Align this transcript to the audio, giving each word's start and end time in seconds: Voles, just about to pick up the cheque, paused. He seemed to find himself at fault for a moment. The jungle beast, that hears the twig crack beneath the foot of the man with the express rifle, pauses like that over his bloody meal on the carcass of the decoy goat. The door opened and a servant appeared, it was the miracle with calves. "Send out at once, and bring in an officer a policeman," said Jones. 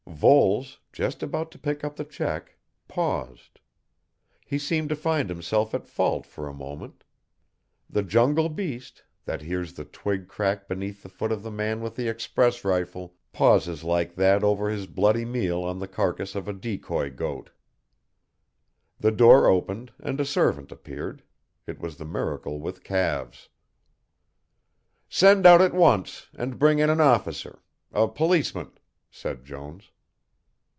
Voles, 0.07 0.79
just 0.91 1.23
about 1.23 1.49
to 1.51 1.57
pick 1.59 1.83
up 1.83 1.95
the 1.95 2.03
cheque, 2.05 2.55
paused. 2.87 3.59
He 4.45 4.59
seemed 4.59 4.89
to 4.89 4.95
find 4.95 5.27
himself 5.29 5.73
at 5.73 5.87
fault 5.87 6.27
for 6.27 6.47
a 6.47 6.53
moment. 6.53 7.03
The 7.89 8.03
jungle 8.03 8.47
beast, 8.49 9.03
that 9.25 9.41
hears 9.41 9.73
the 9.73 9.85
twig 9.85 10.27
crack 10.27 10.67
beneath 10.67 11.01
the 11.01 11.09
foot 11.09 11.31
of 11.31 11.41
the 11.41 11.49
man 11.49 11.81
with 11.81 11.95
the 11.95 12.07
express 12.07 12.63
rifle, 12.65 13.15
pauses 13.33 13.83
like 13.83 14.13
that 14.15 14.43
over 14.43 14.69
his 14.69 14.85
bloody 14.85 15.25
meal 15.25 15.63
on 15.63 15.79
the 15.79 15.87
carcass 15.87 16.35
of 16.35 16.45
the 16.45 16.53
decoy 16.53 17.09
goat. 17.11 17.49
The 18.99 19.11
door 19.11 19.47
opened 19.47 19.91
and 19.99 20.19
a 20.21 20.25
servant 20.25 20.71
appeared, 20.71 21.23
it 21.65 21.79
was 21.79 21.97
the 21.97 22.05
miracle 22.05 22.59
with 22.59 22.83
calves. 22.83 23.49
"Send 25.09 25.47
out 25.47 25.61
at 25.61 25.73
once, 25.73 26.27
and 26.35 26.59
bring 26.59 26.77
in 26.77 26.89
an 26.91 27.01
officer 27.01 27.63
a 27.91 28.07
policeman," 28.07 28.71
said 29.09 29.43
Jones. 29.45 29.89